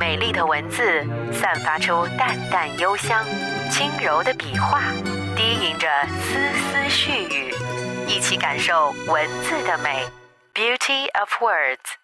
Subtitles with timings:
[0.00, 0.80] 美丽的文字
[1.30, 3.22] 散发出淡淡幽香，
[3.70, 4.90] 轻柔的笔画
[5.36, 5.86] 低吟着
[6.22, 7.52] 丝丝絮语，
[8.08, 8.72] 一起感受
[9.06, 10.02] 文字的美。
[10.54, 11.98] Beauty of words。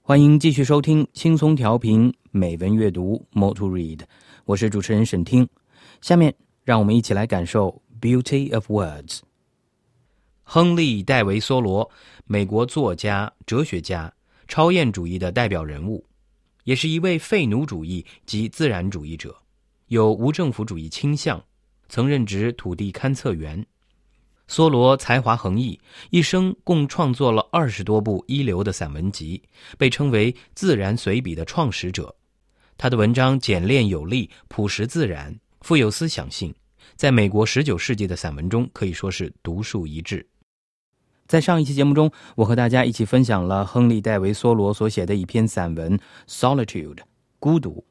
[0.00, 4.00] 欢迎继续收听轻松调频美文阅读 More to Read，
[4.46, 5.46] 我是主持人沈听。
[6.00, 6.34] 下面
[6.64, 9.20] 让我们一起来感受 Beauty of words。
[10.44, 11.90] 亨利·戴维·梭罗，
[12.24, 14.10] 美国作家、哲学家，
[14.48, 16.06] 超验主义的代表人物，
[16.64, 19.34] 也是一位废奴主义及自然主义者，
[19.86, 21.42] 有无政府主义倾向，
[21.88, 23.64] 曾任职土地勘测员。
[24.46, 29.42] 梭罗才华横溢，一生共创作了二十多部一流的散文集，
[29.78, 32.14] 被称为“自然随笔”的创始者。
[32.76, 36.54] 他的文章简练有力、朴实自然，富有思想性，
[36.94, 40.26] 在美国十九世纪的散文中可以说是独树一帜。
[41.26, 46.94] 在上一期节目中，我和大家一起分享了亨利·戴维·梭罗所写的一篇散文《Solitude》
[47.40, 47.82] （孤独）。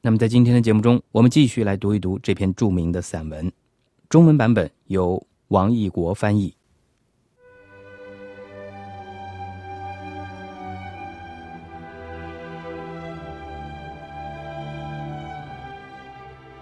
[0.00, 3.50] 那么，在今天的节目中，我们继续来读一读这篇著名的散文。
[4.08, 6.54] 中文版本由王义国翻译。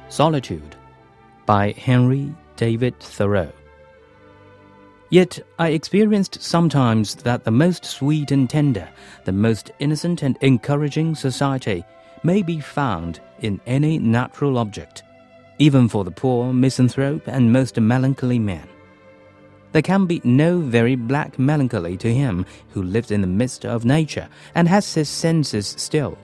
[0.09, 0.61] Solitude
[1.47, 3.60] by Henry David Thoreau.
[5.11, 8.89] Yet I experienced sometimes that the most sweet and tender,
[9.25, 11.85] the most innocent and encouraging society
[12.23, 15.03] may be found in any natural object,
[15.59, 18.69] even for the poor misanthrope and most melancholy man.
[19.73, 23.85] There can be no very black melancholy to him who lives in the midst of
[23.85, 26.19] nature and has his senses still.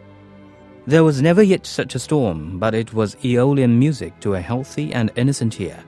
[0.87, 4.93] There was never yet such a storm, but it was Aeolian music to a healthy
[4.93, 5.83] and innocent ear.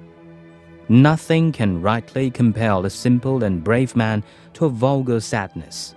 [0.89, 5.95] Nothing can rightly compel a simple and brave man to a vulgar sadness.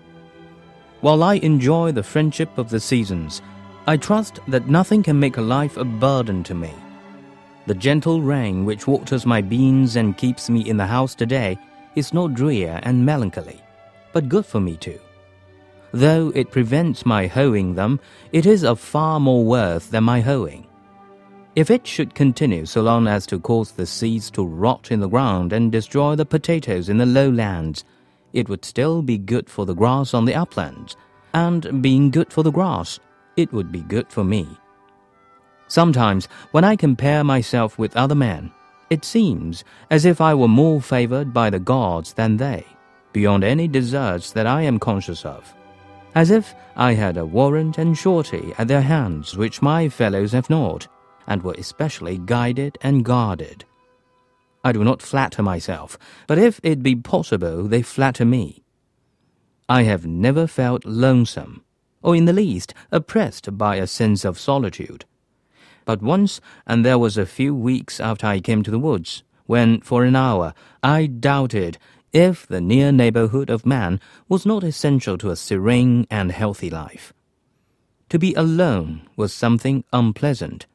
[0.99, 3.41] While I enjoy the friendship of the seasons,
[3.87, 6.73] I trust that nothing can make life a burden to me.
[7.67, 11.57] The gentle rain which waters my beans and keeps me in the house today
[11.95, 13.61] is not drear and melancholy,
[14.13, 14.99] but good for me too.
[15.93, 17.99] Though it prevents my hoeing them,
[18.31, 20.67] it is of far more worth than my hoeing.
[21.53, 25.09] If it should continue so long as to cause the seeds to rot in the
[25.09, 27.83] ground and destroy the potatoes in the lowlands,
[28.31, 30.95] it would still be good for the grass on the uplands,
[31.33, 33.01] and being good for the grass,
[33.35, 34.47] it would be good for me.
[35.67, 38.51] Sometimes, when I compare myself with other men,
[38.89, 42.65] it seems as if I were more favored by the gods than they,
[43.11, 45.53] beyond any deserts that I am conscious of.
[46.15, 50.49] As if I had a warrant and surety at their hands which my fellows have
[50.49, 50.87] not
[51.31, 53.63] and were especially guided and guarded.
[54.65, 55.97] I do not flatter myself,
[56.27, 58.65] but if it be possible, they flatter me.
[59.69, 61.63] I have never felt lonesome,
[62.01, 65.05] or in the least oppressed by a sense of solitude.
[65.85, 69.79] But once, and there was a few weeks after I came to the woods, when
[69.79, 70.53] for an hour
[70.83, 71.77] I doubted
[72.11, 77.13] if the near neighborhood of man was not essential to a serene and healthy life.
[78.09, 80.65] To be alone was something unpleasant,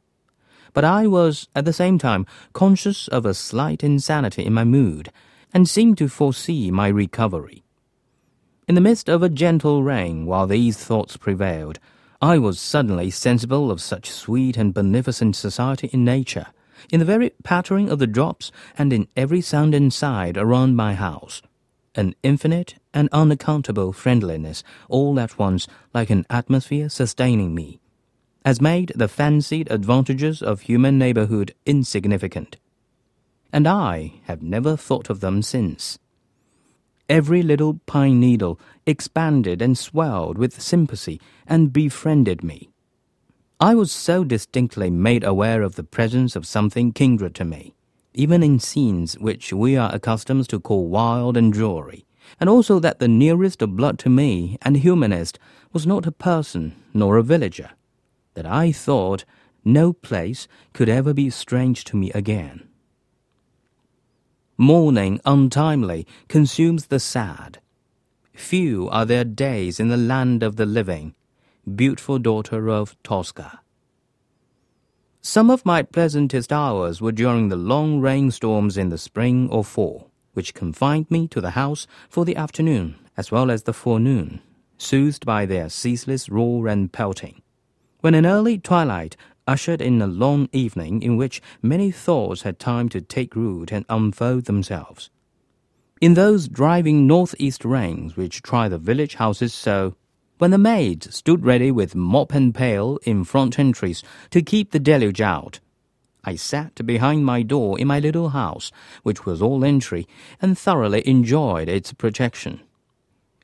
[0.76, 5.10] but I was at the same time conscious of a slight insanity in my mood,
[5.54, 7.64] and seemed to foresee my recovery.
[8.68, 11.78] In the midst of a gentle rain, while these thoughts prevailed,
[12.20, 16.48] I was suddenly sensible of such sweet and beneficent society in nature,
[16.92, 21.40] in the very pattering of the drops, and in every sound inside around my house,
[21.94, 27.80] an infinite and unaccountable friendliness all at once like an atmosphere sustaining me
[28.46, 32.56] has made the fancied advantages of human neighborhood insignificant.
[33.52, 35.98] And I have never thought of them since.
[37.08, 42.70] Every little pine needle expanded and swelled with sympathy and befriended me.
[43.58, 47.74] I was so distinctly made aware of the presence of something kindred to me,
[48.14, 52.06] even in scenes which we are accustomed to call wild and dreary,
[52.38, 55.36] and also that the nearest of blood to me and humanist
[55.72, 57.70] was not a person nor a villager,
[58.36, 59.24] that I thought
[59.64, 62.68] no place could ever be strange to me again.
[64.56, 67.58] Mourning untimely consumes the sad.
[68.32, 71.14] Few are their days in the land of the living,
[71.74, 73.60] beautiful daughter of Tosca.
[75.20, 80.10] Some of my pleasantest hours were during the long rainstorms in the spring or fall,
[80.34, 84.40] which confined me to the house for the afternoon as well as the forenoon,
[84.76, 87.40] soothed by their ceaseless roar and pelting
[88.06, 89.16] when an early twilight
[89.48, 93.84] ushered in a long evening in which many thoughts had time to take root and
[93.88, 95.10] unfold themselves.
[96.00, 99.96] In those driving northeast rains which try the village houses so,
[100.38, 104.78] when the maids stood ready with mop and pail in front entries to keep the
[104.78, 105.58] deluge out.
[106.22, 108.70] I sat behind my door in my little house,
[109.02, 110.06] which was all entry,
[110.40, 112.60] and thoroughly enjoyed its protection.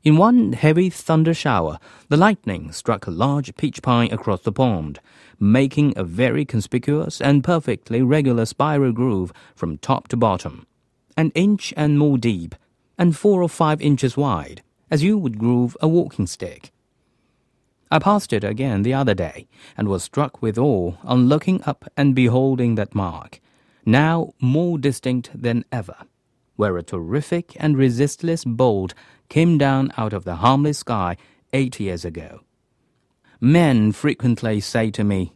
[0.05, 1.79] In one heavy thunder shower,
[2.09, 4.99] the lightning struck a large peach pine across the pond,
[5.39, 10.67] making a very conspicuous and perfectly regular spiral groove from top to bottom,
[11.17, 12.57] an inch and more deep,
[12.99, 16.73] and four or five inches wide, as you would groove a walking stick.
[17.89, 19.47] I passed it again the other day,
[19.77, 23.41] and was struck with awe on looking up and beholding that mark,
[23.87, 25.95] now more distinct than ever,
[26.57, 28.95] where a terrific and resistless bolt
[29.29, 31.17] came down out of the harmless sky
[31.53, 32.41] eight years ago.
[33.41, 35.33] Men frequently say to me,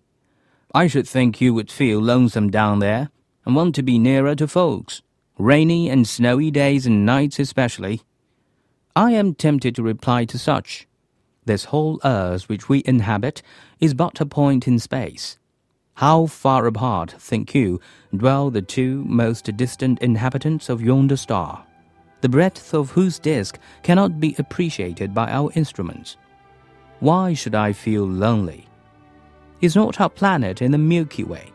[0.75, 3.11] I should think you would feel lonesome down there,
[3.44, 5.03] and want to be nearer to folks,
[5.38, 8.03] rainy and snowy days and nights especially.
[8.94, 10.87] I am tempted to reply to such
[11.47, 13.41] this whole earth which we inhabit
[13.81, 15.38] is but a point in space.
[15.94, 17.81] How far apart, think you,
[18.15, 21.65] dwell the two most distant inhabitants of yonder star,
[22.20, 26.16] the breadth of whose disk cannot be appreciated by our instruments?
[27.00, 28.66] Why should I feel lonely?
[29.60, 31.52] Is not our planet in the Milky Way?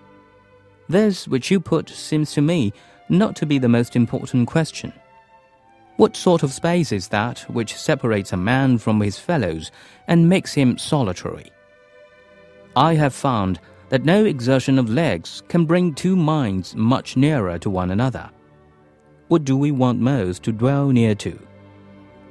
[0.87, 2.73] This which you put seems to me
[3.09, 4.93] not to be the most important question.
[5.97, 9.71] What sort of space is that which separates a man from his fellows
[10.07, 11.51] and makes him solitary?
[12.75, 13.59] I have found
[13.89, 18.29] that no exertion of legs can bring two minds much nearer to one another.
[19.31, 21.39] What do we want most to dwell near to?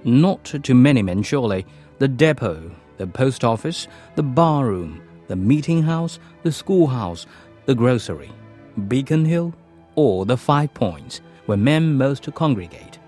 [0.04, 1.64] Not to many men, surely,
[1.98, 7.24] the depot, the post office, the bar room, the meeting house, the schoolhouse,
[7.64, 8.30] the grocery,
[8.86, 9.54] Beacon Hill,
[9.94, 12.98] or the Five Points, where men most congregate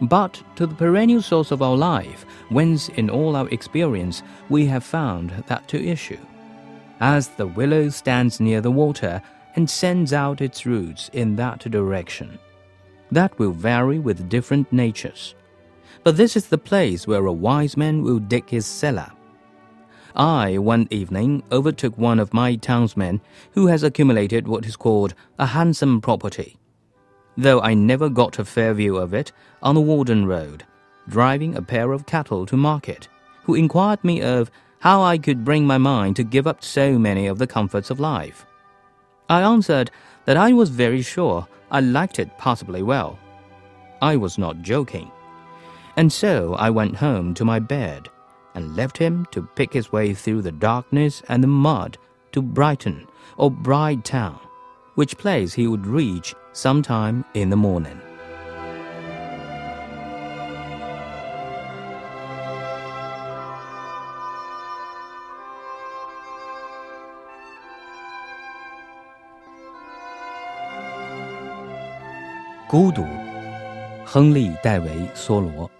[0.00, 4.84] but to the perennial source of our life, whence in all our experience we have
[4.84, 6.16] found that to issue.
[7.00, 9.20] As the willow stands near the water
[9.54, 12.38] and sends out its roots in that direction.
[13.10, 15.34] That will vary with different natures.
[16.04, 19.10] But this is the place where a wise man will dig his cellar.
[20.14, 23.20] I, one evening, overtook one of my townsmen
[23.52, 26.58] who has accumulated what is called a handsome property
[27.38, 29.30] though I never got a fair view of it,
[29.62, 30.64] on the Warden Road,
[31.08, 33.08] driving a pair of cattle to market,
[33.44, 34.50] who inquired me of
[34.80, 38.00] how I could bring my mind to give up so many of the comforts of
[38.00, 38.44] life.
[39.30, 39.92] I answered
[40.28, 43.18] that I was very sure I liked it passably well.
[44.02, 45.10] I was not joking.
[45.96, 48.10] And so I went home to my bed
[48.54, 51.96] and left him to pick his way through the darkness and the mud
[52.32, 53.06] to Brighton
[53.38, 54.38] or Bride Town,
[54.96, 57.98] which place he would reach sometime in the morning.
[72.68, 73.02] “孤独”，
[74.04, 75.70] 亨利·戴维·梭罗。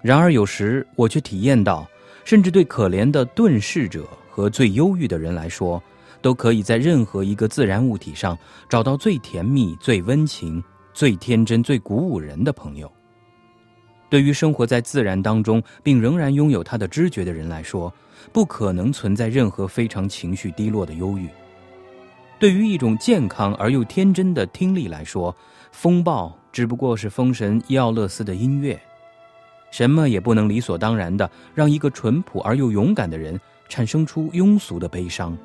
[0.00, 1.86] 然而，有时我却体验到，
[2.24, 5.82] 甚至对可怜的遁世者和最忧郁的人来说，
[6.22, 8.38] 都可以在任何一个自然物体上
[8.70, 10.64] 找到最甜蜜、最温情、
[10.94, 12.90] 最天真、最鼓舞人的朋友。
[14.08, 17.92] 对于生活在自然当中并仍然拥有他的知觉的人来说，
[18.32, 21.28] 不可能存在任何非常情绪低落的忧郁。
[22.40, 25.36] 对于一种健康而又天真的听力来说，
[25.72, 28.80] 风暴只不过是风神伊奥勒斯的音乐。
[29.70, 35.36] 什么也不能理所当然的让一个淳朴而又勇敢的人产生出庸俗的悲伤。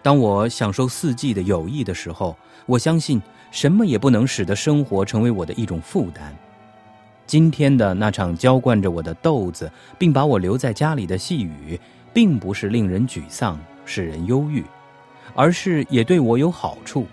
[0.00, 3.20] 当我享受四季的友谊的时候，我相信
[3.50, 6.32] 什么也不能使得生活成为我的一种负担。
[7.26, 9.68] 今天的那场浇灌着我的豆子，
[9.98, 11.78] 并把我留在家里的细雨，
[12.14, 14.64] 并不是令人沮丧、使人忧郁，
[15.34, 17.06] 而是也对我有好处。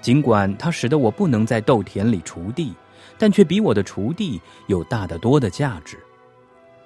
[0.00, 2.74] 尽管它使得我不能在豆田里锄地，
[3.16, 5.98] 但却比我的锄地有大得多的价值。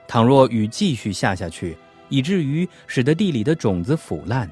[0.06, 1.76] 倘若雨继续下下去，
[2.08, 4.50] 以至于使得地里的种子腐烂。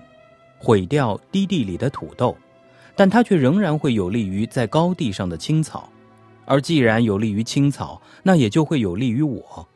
[0.58, 2.34] 毁掉低地里的土豆，
[2.96, 5.90] 但它却仍然会有利于在高地上的青草，
[6.46, 9.68] 而既然有利于青草，那也就会有利于我。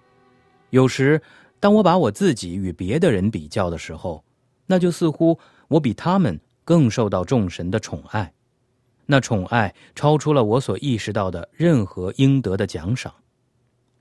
[0.70, 1.20] 有时，
[1.60, 4.24] 当我把我自己与别的人比较的时候，
[4.66, 8.32] 那就似乎我比他们更受到众神的宠爱，
[9.06, 13.14] 那宠爱超出了我所意识到的任何应得的奖赏，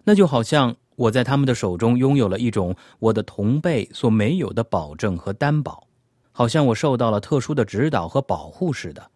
[0.04, 5.88] 那就好像我在他们的手中拥有了一种我的同辈所没有的保证和担保。
[6.32, 9.10] 好像我受到了特殊的指导和保护似的。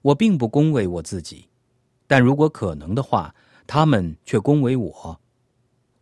[0.00, 1.46] 我并不恭维我自己，
[2.08, 3.32] 但如果可能的话，
[3.66, 5.20] 他们却恭维我。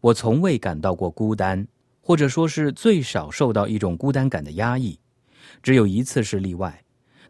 [0.00, 1.68] 我从未感到过孤单，
[2.00, 4.98] 或者说是最少受到一种孤单感的压抑。
[5.62, 6.82] 只有一次是例外，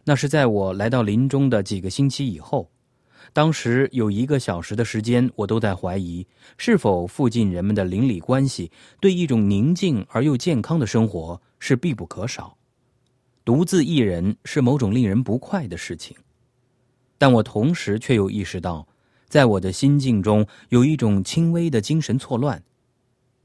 [0.05, 2.71] 那是在我来到林中的几个星期以后。
[3.33, 12.57] 当时有一个小时的时间，我都在怀疑是否附近人们的邻里关系对一种宁静而又健康的生活是必不可少。
[13.45, 16.17] 独自一人是某种令人不快的事情，
[17.19, 18.87] 但我同时却又意识到，
[19.29, 22.61] 在我的心境中有一种轻微的精神错乱。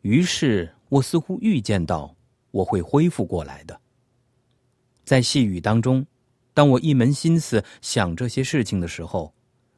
[0.02, 2.16] 于是我似乎预见到
[2.52, 3.80] 我会恢复过来的。
[5.06, 6.06] 在细雨当中，
[6.54, 9.34] 当我一门心思想这些事情的时候。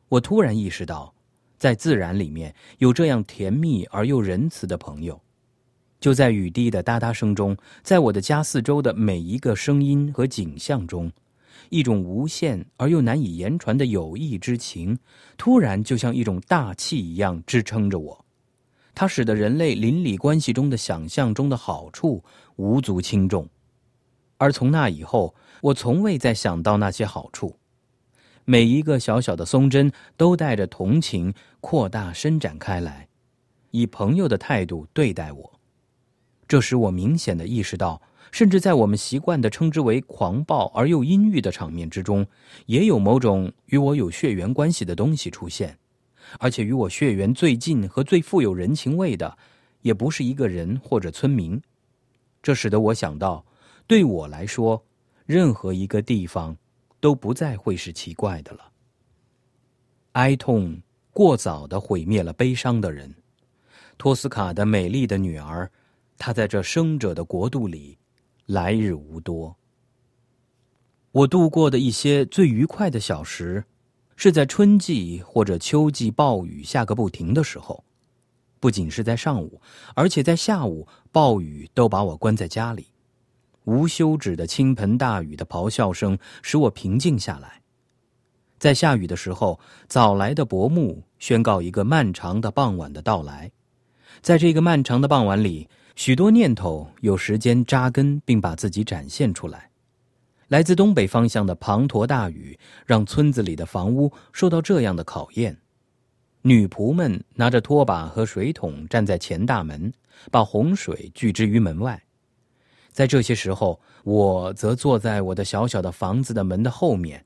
[0.10, 1.14] 我突然意识到，
[1.58, 5.20] 在自然里面有这样甜蜜而又仁慈的朋友，
[6.00, 11.12] 就在雨滴的哒哒声中，在我的家四周的每一个声音和景象中，
[11.70, 14.98] 一种无限而又难以言传的友谊之情，
[15.36, 18.26] 突然就像一种大气一样支撑着我。
[18.96, 22.24] 它使得人类邻里关系中的想象中的好处
[22.56, 23.46] 无足轻重，
[24.38, 27.58] 而从那以后，我从未再想到那些好处。
[28.46, 33.08] 每一个小小的松针都带着同情，扩大伸展开来，
[33.72, 35.60] 以朋友的态度对待我。
[36.48, 38.02] 这使我明显的意识到，
[38.32, 42.26] 甚至在我们习惯的称之为狂暴而又阴郁的场面之中，
[42.68, 45.78] 也有某种与我有血缘关系的东西出现，
[46.40, 49.38] 而且与我血缘最近和最富有人情味的，
[49.82, 51.62] 也不是一个人或者村民。
[52.42, 53.44] 这使得我想到，
[53.88, 54.86] 对我来说，
[55.26, 56.56] 任何一个地方。
[57.00, 58.72] 都不再会是奇怪的了。
[60.14, 63.14] 哀痛过早的毁灭了悲伤的人，
[64.00, 65.72] 托斯卡的美丽的女儿，
[66.18, 67.96] 她在这生者的国度里，
[68.48, 69.56] 来日无多。
[71.12, 73.64] 我度过的一些最愉快的小时，
[74.16, 77.84] 是在春季或者秋季暴雨下个不停的时候，
[78.60, 79.62] 不仅是在上午，
[79.94, 82.88] 而且在下午，暴雨都把我关在家里。
[83.68, 87.62] 无休止的倾盆大雨的咆哮声使我平静下来。
[88.58, 89.60] 在下雨的时候，
[89.90, 93.52] 早来的薄暮宣告一个漫长的傍晚的到来。
[94.22, 99.70] 在这个漫长的傍晚里，许多念头有时间扎根，并把自己展现出来。
[100.48, 105.58] 来自东北方向的滂沱大雨让村子里的房屋受到这样的考验：
[106.42, 109.92] 女仆们拿着拖把和水桶站在前大门，
[110.32, 112.02] 把洪水拒之于门外。
[112.98, 117.24] 在这些时候，我则坐在我的小小的房子的门的后面，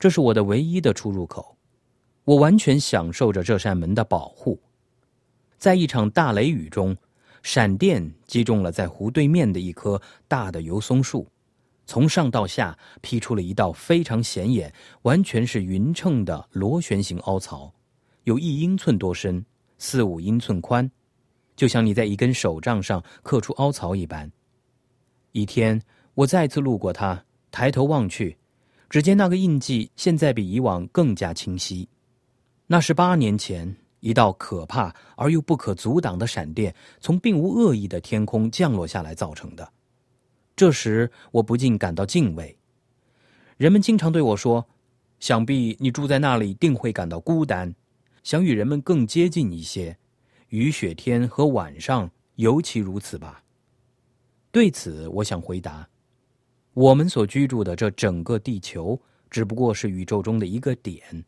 [0.00, 1.56] 这是我的唯一的出入口。
[2.24, 4.60] 我完全享受着这扇门的保护。
[5.58, 6.96] 在一场大雷雨中，
[7.44, 11.24] 闪电击中了在湖对面的一棵大的油松树，
[11.86, 17.72] 从上到下劈出了一道非常显眼、完全是匀称的螺旋形凹槽，
[18.24, 19.46] 有一英寸多深，
[19.78, 20.90] 四五英寸宽，
[21.54, 24.28] 就像你在一根手杖上刻出凹槽一般。
[25.36, 25.78] 一天，
[26.14, 28.34] 我再次路过它，抬头望去，
[28.88, 31.86] 只见那个印记现在比以往更加清晰。
[32.66, 39.70] 那是八年前一道可怕而又不可阻挡的闪电从并无恶意的天空降落下来造成的。
[40.56, 42.56] 这时，我不禁感到敬畏。
[43.58, 44.66] 人们经常对我说
[45.20, 47.74] ：“想必你住在那里，定会感到孤单，
[48.22, 49.98] 想与人们更接近一些。
[50.48, 53.42] 雨雪天和晚上尤其如此吧。”
[54.56, 55.86] 对此，我想回答：
[56.72, 58.98] 我们所居住的这整个地球，
[59.28, 61.26] 只不过是宇宙中的一个点。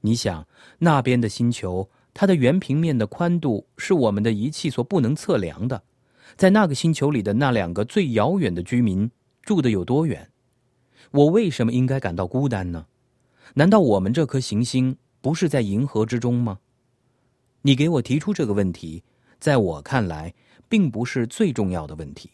[0.00, 0.48] 你想，
[0.78, 5.82] 那边的星球，它的圆平面的宽度是我们的仪器所不能测量的。
[6.34, 9.10] 在那个星球里的那两个最遥远的居民，
[9.42, 10.30] 住的有多远？
[11.10, 12.86] 我为什么应该感到孤单呢？
[13.52, 16.60] 难道我们这颗行星不是在银河之中吗？
[17.60, 19.04] 你给我提出这个问题，
[19.38, 20.32] 在我看来，
[20.70, 22.30] 并不是最重要的问题。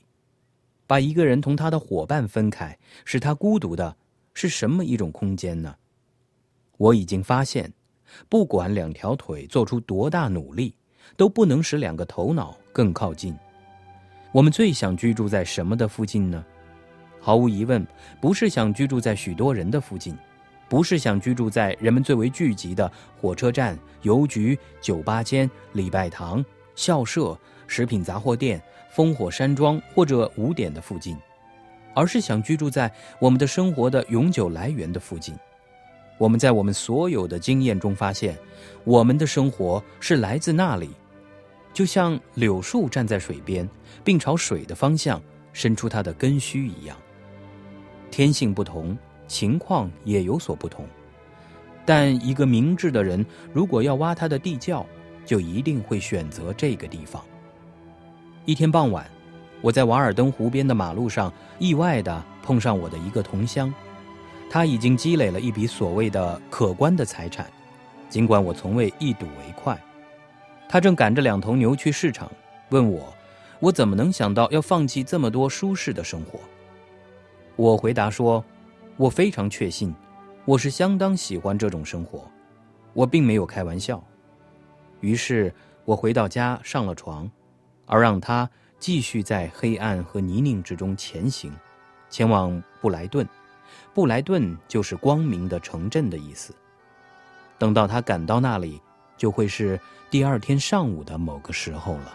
[0.86, 3.96] 把一个人同他的伙伴分开，使他孤独的，
[4.34, 5.76] 是什么一种空间呢？
[6.76, 7.72] 我已经发现，
[8.28, 10.74] 不管两条腿做出多大努力，
[11.16, 13.36] 都不能使两个头脑更靠近。
[14.32, 16.44] 我们最想居住在什么的附近呢？
[17.20, 17.86] 毫无疑问，
[18.20, 20.16] 不是想居住在许多人的附近，
[20.68, 28.62] 不是想居住在人们最为聚集的火车站、邮局、酒吧间、礼拜堂、校舍、食品杂货店。
[28.94, 31.16] 烽火山庄或者五点的附近，
[31.94, 35.34] 而是想居住在我们的生活的永久来源的附近。
[36.18, 38.36] 我们在我们所有的经验中发现，
[38.84, 40.90] 我们的生活是来自那里，
[41.72, 43.66] 就像柳树站在水边，
[44.04, 45.18] 并朝水的方向
[45.54, 46.94] 伸出它的根须一样。
[48.10, 48.94] 天性不同，
[49.26, 50.84] 情况也有所不同。
[51.86, 53.24] 但一个明智的人，
[53.54, 54.86] 如果要挖他的地窖，
[55.24, 57.22] 就一定会选择这个地方。
[58.44, 59.08] 一天傍晚，
[59.60, 63.72] 我在瓦尔登湖边的马路上意外地碰上我的一个同乡，
[64.50, 67.50] 他已经积累了一笔所谓的可观的财产，
[68.08, 69.80] 尽管我从未一睹为快。
[70.68, 72.30] 他正赶着两头牛去市场，
[72.70, 73.12] 问我
[73.60, 76.40] ：“我怎么能想到要放弃这么多舒适的生活？”
[77.56, 78.44] 我回答说
[78.96, 79.94] ：“我非常确信，
[80.44, 82.24] 我是相当喜欢这种生活，
[82.92, 84.02] 我并没有开玩笑。”
[85.02, 85.52] 于是
[85.84, 87.30] 我回到家上了床，
[87.84, 91.52] 而让他继续在黑暗和泥泞之中前行，
[92.08, 93.28] 前往布莱顿。
[93.92, 96.54] 布莱顿就是光明的城镇的意思。
[97.58, 98.80] 等到他赶到那里，
[99.16, 99.78] 就会是
[100.08, 102.14] 第二天上午的某个时候了。